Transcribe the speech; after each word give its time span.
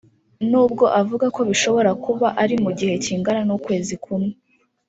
n’ubwo 0.49 0.85
avuga 1.01 1.25
ko 1.35 1.41
bishobora 1.49 1.91
kuba 2.05 2.27
ari 2.43 2.55
mu 2.63 2.71
gihe 2.79 2.93
kingana 3.03 3.41
n’ukwezi 3.47 3.95
kumwe 4.03 4.33